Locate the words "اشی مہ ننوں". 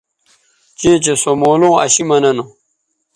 1.83-2.49